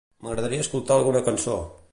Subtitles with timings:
[0.27, 1.59] M'agradaria escoltar alguna cançó.